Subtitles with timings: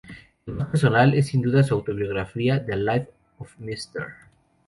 [0.47, 4.07] El más personal es sin duda su autobiografía, "The life of Mr.